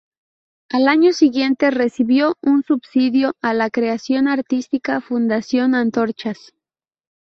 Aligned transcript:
Al 0.71 0.87
año 0.87 1.13
siguiente 1.13 1.69
recibió 1.69 2.35
un 2.41 2.63
Subsidio 2.63 3.33
a 3.39 3.53
la 3.53 3.69
Creación 3.69 4.27
artística, 4.27 4.99
Fundación 4.99 5.75
Antorchas. 5.75 6.53